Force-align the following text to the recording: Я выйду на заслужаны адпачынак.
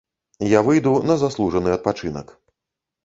Я 0.57 0.61
выйду 0.69 0.93
на 1.09 1.17
заслужаны 1.25 1.77
адпачынак. 1.77 2.27